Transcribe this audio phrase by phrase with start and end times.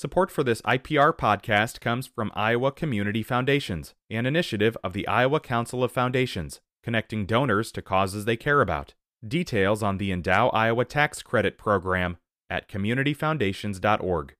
[0.00, 5.40] Support for this IPR podcast comes from Iowa Community Foundations, an initiative of the Iowa
[5.40, 8.94] Council of Foundations, connecting donors to causes they care about.
[9.28, 12.16] Details on the Endow Iowa Tax Credit Program
[12.48, 14.32] at communityfoundations.org.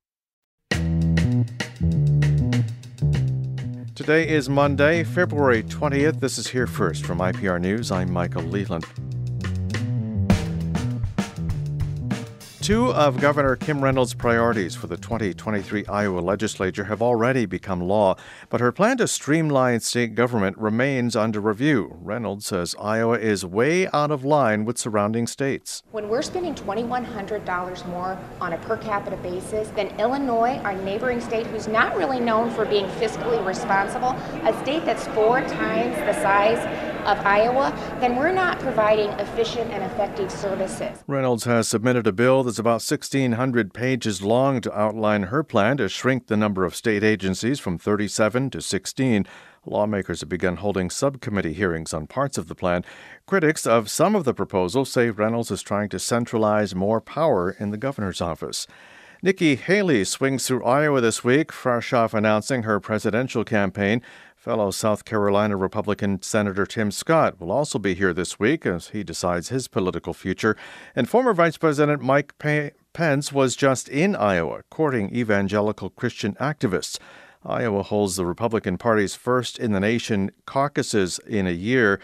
[3.94, 6.20] Today is Monday, February 20th.
[6.20, 7.90] This is Here First from IPR News.
[7.92, 8.86] I'm Michael Leland.
[12.70, 18.14] Two of Governor Kim Reynolds' priorities for the 2023 Iowa legislature have already become law,
[18.48, 21.96] but her plan to streamline state government remains under review.
[22.00, 25.82] Reynolds says Iowa is way out of line with surrounding states.
[25.90, 31.48] When we're spending $2,100 more on a per capita basis than Illinois, our neighboring state,
[31.48, 34.10] who's not really known for being fiscally responsible,
[34.48, 39.82] a state that's four times the size of Iowa, then we're not providing efficient and
[39.84, 41.02] effective services.
[41.06, 45.88] Reynolds has submitted a bill that's about 1,600 pages long to outline her plan to
[45.88, 49.26] shrink the number of state agencies from 37 to 16.
[49.66, 52.84] Lawmakers have begun holding subcommittee hearings on parts of the plan.
[53.26, 57.70] Critics of some of the proposals say Reynolds is trying to centralize more power in
[57.70, 58.66] the governor's office.
[59.22, 64.00] Nikki Haley swings through Iowa this week, fresh off announcing her presidential campaign.
[64.40, 69.04] Fellow South Carolina Republican Senator Tim Scott will also be here this week as he
[69.04, 70.56] decides his political future.
[70.96, 76.98] And former Vice President Mike Pence was just in Iowa courting evangelical Christian activists.
[77.44, 82.00] Iowa holds the Republican Party's first in the nation caucuses in a year.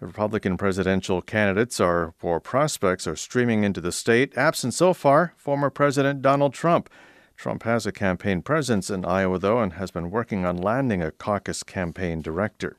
[0.00, 4.36] Republican presidential candidates are or prospects are streaming into the state.
[4.36, 6.90] Absent so far, former President Donald Trump.
[7.36, 11.10] Trump has a campaign presence in Iowa, though, and has been working on landing a
[11.10, 12.76] caucus campaign director.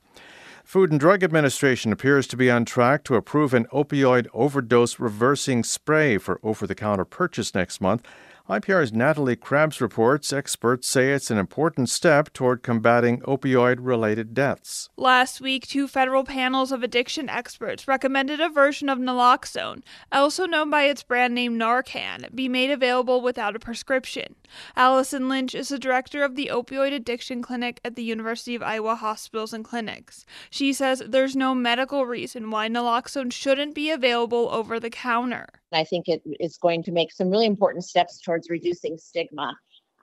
[0.63, 5.63] Food and Drug Administration appears to be on track to approve an opioid overdose reversing
[5.63, 8.05] spray for over the counter purchase next month.
[8.49, 14.89] IPR's Natalie Krebs reports experts say it's an important step toward combating opioid related deaths.
[14.95, 19.81] Last week, two federal panels of addiction experts recommended a version of naloxone,
[20.13, 24.35] also known by its brand name Narcan, be made available without a prescription.
[24.77, 28.95] Allison Lynch is the director of the Opioid Addiction Clinic at the University of Iowa
[28.95, 30.25] Hospitals and Clinics.
[30.49, 35.47] She says there's no medical reason why naloxone shouldn't be available over the counter.
[35.73, 39.55] I think it is going to make some really important steps towards reducing stigma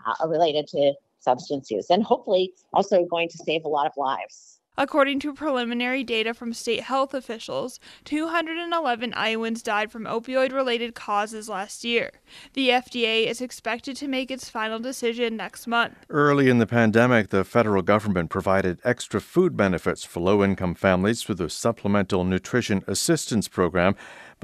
[0.07, 4.55] uh, related to substance use and hopefully also going to save a lot of lives.
[4.77, 11.49] According to preliminary data from state health officials, 211 Iowans died from opioid related causes
[11.49, 12.11] last year.
[12.55, 15.95] The FDA is expected to make its final decision next month.
[16.11, 21.23] Early in the pandemic, the federal government provided extra food benefits for low income families
[21.23, 23.95] through the Supplemental Nutrition Assistance Program.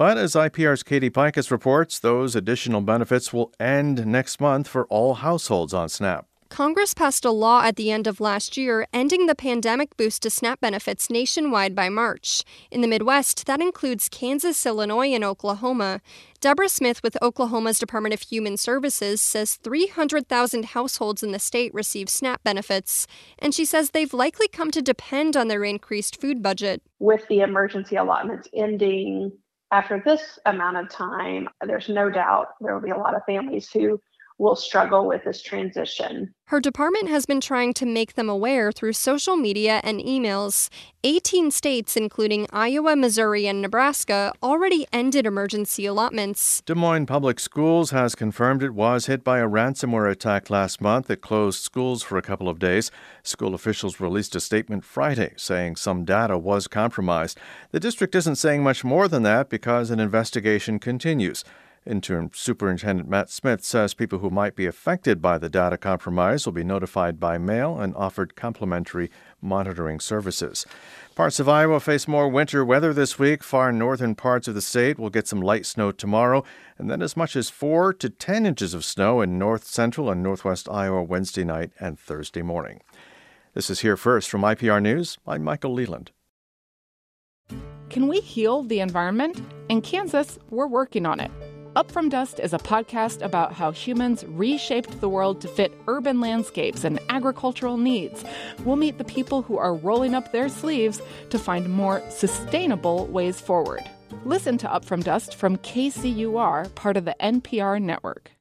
[0.00, 5.12] But as IPR's Katie Peikes reports, those additional benefits will end next month for all
[5.12, 6.25] households on SNAP.
[6.49, 10.31] Congress passed a law at the end of last year ending the pandemic boost to
[10.31, 12.44] SNAP benefits nationwide by March.
[12.71, 16.00] In the Midwest, that includes Kansas, Illinois, and Oklahoma.
[16.41, 22.09] Deborah Smith with Oklahoma's Department of Human Services says 300,000 households in the state receive
[22.09, 23.06] SNAP benefits,
[23.38, 26.81] and she says they've likely come to depend on their increased food budget.
[27.00, 29.32] With the emergency allotments ending
[29.72, 33.70] after this amount of time, there's no doubt there will be a lot of families
[33.70, 34.00] who
[34.41, 36.33] will struggle with this transition.
[36.47, 40.71] Her department has been trying to make them aware through social media and emails.
[41.05, 46.62] 18 states, including Iowa, Missouri, and Nebraska, already ended emergency allotments.
[46.62, 51.06] Des Moines Public Schools has confirmed it was hit by a ransomware attack last month
[51.06, 52.91] that closed schools for a couple of days.
[53.23, 57.39] School officials released a statement Friday saying some data was compromised.
[57.71, 61.45] The district isn't saying much more than that because an investigation continues.
[61.87, 66.53] Interim Superintendent Matt Smith says people who might be affected by the data compromise will
[66.53, 69.11] be notified by mail and offered complimentary
[69.41, 70.67] monitoring services.
[71.15, 73.43] Parts of Iowa face more winter weather this week.
[73.43, 76.45] Far northern parts of the state will get some light snow tomorrow,
[76.77, 80.23] and then as much as 4 to 10 inches of snow in north central and
[80.23, 82.83] northwest Iowa Wednesday night and Thursday morning.
[83.55, 85.17] This is Here First from IPR News.
[85.26, 86.11] I'm Michael Leland.
[87.88, 89.43] Can we heal the environment?
[89.69, 91.31] In Kansas, we're working on it.
[91.76, 96.20] Up From Dust is a podcast about how humans reshaped the world to fit urban
[96.20, 98.25] landscapes and agricultural needs.
[98.64, 103.40] We'll meet the people who are rolling up their sleeves to find more sustainable ways
[103.40, 103.88] forward.
[104.25, 108.32] Listen to Up From Dust from KCUR, part of the NPR network.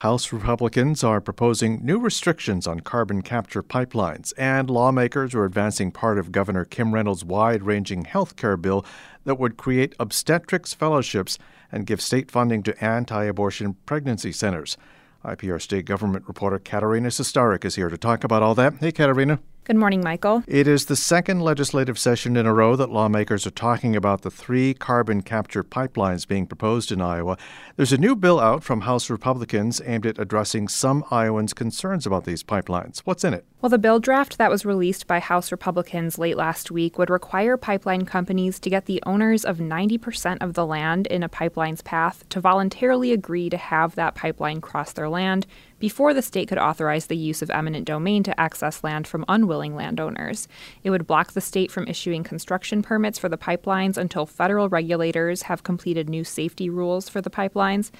[0.00, 6.16] House Republicans are proposing new restrictions on carbon capture pipelines, and lawmakers are advancing part
[6.16, 8.82] of Governor Kim Reynolds' wide ranging health care bill
[9.24, 11.38] that would create obstetrics fellowships
[11.72, 14.76] and give state funding to anti abortion pregnancy centers.
[15.24, 18.74] IPR state government reporter Katarina Sostaric is here to talk about all that.
[18.80, 19.40] Hey, Katarina.
[19.64, 20.42] Good morning, Michael.
[20.46, 24.30] It is the second legislative session in a row that lawmakers are talking about the
[24.30, 27.36] three carbon capture pipelines being proposed in Iowa.
[27.76, 32.24] There's a new bill out from House Republicans aimed at addressing some Iowans' concerns about
[32.24, 33.00] these pipelines.
[33.00, 33.44] What's in it?
[33.60, 37.58] Well, the bill draft that was released by House Republicans late last week would require
[37.58, 42.26] pipeline companies to get the owners of 90% of the land in a pipeline's path
[42.30, 45.46] to voluntarily agree to have that pipeline cross their land
[45.78, 49.49] before the state could authorize the use of eminent domain to access land from unwilling
[49.58, 50.48] landowners.
[50.82, 55.42] It would block the state from issuing construction permits for the pipelines until federal regulators
[55.42, 57.90] have completed new safety rules for the pipelines.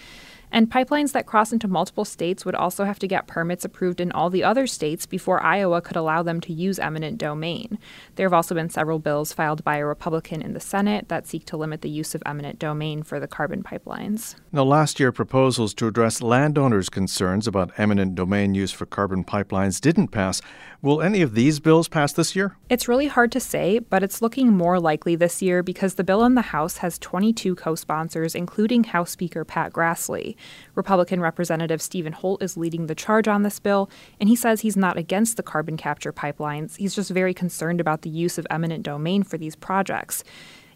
[0.53, 4.13] And pipelines that cross into multiple states would also have to get permits approved in
[4.13, 7.79] all the other states before Iowa could allow them to use eminent domain.
[8.17, 11.45] There have also been several bills filed by a Republican in the Senate that seek
[11.47, 14.35] to limit the use of eminent domain for the carbon pipelines.
[14.53, 19.81] Now, last year, proposals to address landowners' concerns about eminent domain use for carbon pipelines
[19.81, 20.43] didn't pass.
[20.83, 22.57] Will any of these bills pass this year?
[22.71, 26.25] It's really hard to say, but it's looking more likely this year because the bill
[26.25, 30.37] in the House has 22 co sponsors, including House Speaker Pat Grassley.
[30.75, 34.77] Republican Representative Steven Holt is leading the charge on this bill, and he says he's
[34.77, 36.77] not against the carbon capture pipelines.
[36.77, 40.25] He's just very concerned about the use of eminent domain for these projects.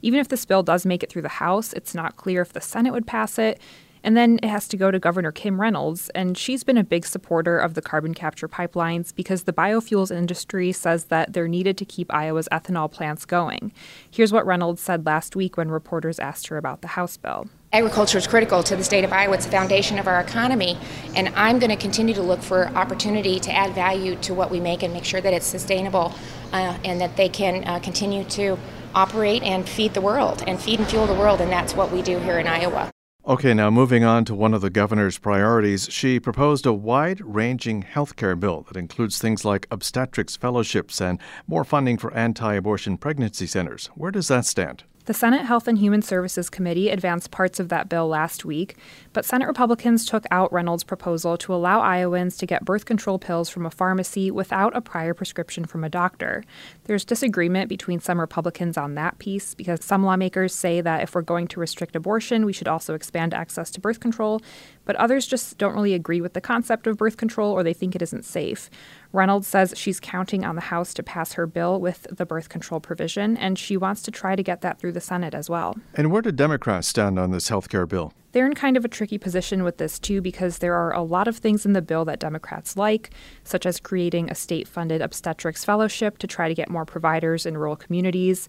[0.02, 2.60] Even if this bill does make it through the House, it's not clear if the
[2.60, 3.60] Senate would pass it.
[4.04, 7.06] And then it has to go to Governor Kim Reynolds, and she's been a big
[7.06, 11.86] supporter of the carbon capture pipelines because the biofuels industry says that they're needed to
[11.86, 13.72] keep Iowa's ethanol plants going.
[14.10, 17.48] Here's what Reynolds said last week when reporters asked her about the House bill.
[17.74, 19.34] Agriculture is critical to the state of Iowa.
[19.34, 20.78] It's the foundation of our economy,
[21.16, 24.60] and I'm going to continue to look for opportunity to add value to what we
[24.60, 26.14] make and make sure that it's sustainable
[26.52, 28.56] uh, and that they can uh, continue to
[28.94, 32.00] operate and feed the world and feed and fuel the world, and that's what we
[32.00, 32.92] do here in Iowa.
[33.26, 37.82] Okay, now moving on to one of the governor's priorities, she proposed a wide ranging
[37.82, 41.18] health care bill that includes things like obstetrics fellowships and
[41.48, 43.86] more funding for anti abortion pregnancy centers.
[43.96, 44.84] Where does that stand?
[45.06, 48.78] The Senate Health and Human Services Committee advanced parts of that bill last week,
[49.12, 53.50] but Senate Republicans took out Reynolds' proposal to allow Iowans to get birth control pills
[53.50, 56.42] from a pharmacy without a prior prescription from a doctor.
[56.84, 61.20] There's disagreement between some Republicans on that piece because some lawmakers say that if we're
[61.20, 64.40] going to restrict abortion, we should also expand access to birth control,
[64.86, 67.94] but others just don't really agree with the concept of birth control or they think
[67.94, 68.70] it isn't safe.
[69.14, 72.80] Reynolds says she's counting on the House to pass her bill with the birth control
[72.80, 75.76] provision, and she wants to try to get that through the Senate as well.
[75.94, 78.12] And where do Democrats stand on this health care bill?
[78.32, 81.28] They're in kind of a tricky position with this, too, because there are a lot
[81.28, 83.10] of things in the bill that Democrats like,
[83.44, 87.56] such as creating a state funded obstetrics fellowship to try to get more providers in
[87.56, 88.48] rural communities.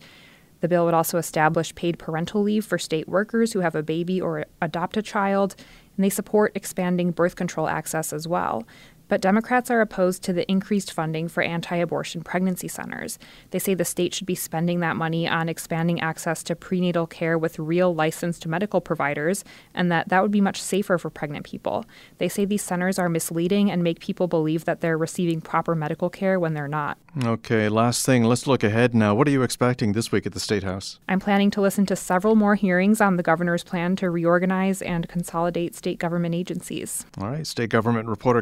[0.61, 4.19] The bill would also establish paid parental leave for state workers who have a baby
[4.19, 5.55] or adopt a child,
[5.95, 8.65] and they support expanding birth control access as well.
[9.07, 13.19] But Democrats are opposed to the increased funding for anti abortion pregnancy centers.
[13.51, 17.37] They say the state should be spending that money on expanding access to prenatal care
[17.37, 19.43] with real licensed medical providers,
[19.73, 21.85] and that that would be much safer for pregnant people.
[22.17, 26.09] They say these centers are misleading and make people believe that they're receiving proper medical
[26.09, 26.97] care when they're not.
[27.23, 29.15] Okay, last thing, let's look ahead now.
[29.15, 30.99] What are you expecting this week at the State House?
[31.07, 35.07] I'm planning to listen to several more hearings on the governor's plan to reorganize and
[35.07, 37.05] consolidate state government agencies.
[37.21, 38.41] All right, state government reporter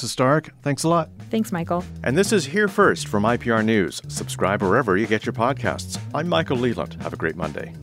[0.00, 1.10] Katarina Sostaric, thanks a lot.
[1.30, 1.84] Thanks, Michael.
[2.02, 4.00] And this is Here First from IPR News.
[4.08, 5.98] Subscribe wherever you get your podcasts.
[6.14, 7.00] I'm Michael Leland.
[7.02, 7.74] Have a great Monday.